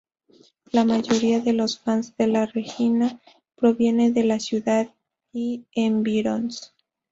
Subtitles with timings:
[0.71, 3.21] La mayoría de los fans de la Reggina
[3.55, 4.89] proviene de la ciudad
[5.31, 6.73] y environs.